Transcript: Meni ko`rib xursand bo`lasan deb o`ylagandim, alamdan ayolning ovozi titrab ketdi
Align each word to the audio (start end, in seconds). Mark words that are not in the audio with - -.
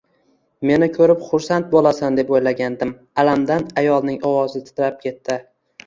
Meni 0.69 0.87
ko`rib 0.95 1.19
xursand 1.27 1.69
bo`lasan 1.75 2.19
deb 2.21 2.33
o`ylagandim, 2.37 2.97
alamdan 3.27 3.71
ayolning 3.85 4.23
ovozi 4.35 4.67
titrab 4.69 5.03
ketdi 5.09 5.43